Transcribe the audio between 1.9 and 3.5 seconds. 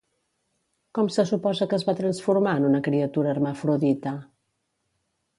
transformar en una criatura